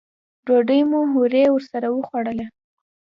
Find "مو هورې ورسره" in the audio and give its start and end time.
0.89-1.87